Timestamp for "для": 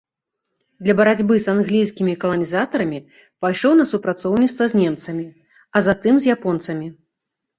0.85-0.93